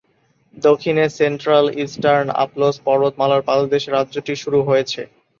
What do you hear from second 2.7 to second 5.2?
পর্বতমালার পাদদেশে রাজ্যটির শুরু হয়েছে।